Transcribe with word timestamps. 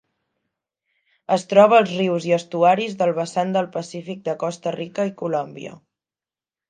Es 1.35 1.43
troba 1.51 1.77
als 1.81 1.93
rius 1.99 2.25
i 2.29 2.33
estuaris 2.39 2.95
del 3.03 3.13
vessant 3.21 3.53
del 3.57 3.69
Pacífic 3.79 4.27
de 4.31 4.37
Costa 4.45 4.75
Rica 4.79 5.07
i 5.11 5.15
Colòmbia. 5.21 5.77